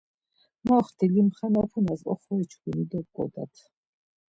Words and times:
Moxti 0.67 1.05
limxanapunas 1.13 2.01
oxori 2.13 2.45
çkuni 2.51 2.83
dop̌ǩodat. 2.91 3.53